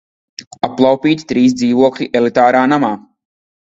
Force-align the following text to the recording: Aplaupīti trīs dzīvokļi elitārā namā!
Aplaupīti 0.67 1.29
trīs 1.33 1.57
dzīvokļi 1.61 2.11
elitārā 2.25 2.67
namā! 2.77 2.95